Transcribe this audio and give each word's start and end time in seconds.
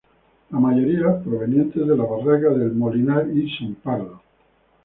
La 0.49 0.57
mayoría, 0.59 1.21
provenientes 1.21 1.85
de 1.85 1.95
las 1.95 2.09
barracas 2.09 2.57
de 2.57 2.65
El 2.65 2.71
Molinar 2.73 3.27
y 3.37 3.47
Son 3.55 3.75
Pardo. 3.75 4.19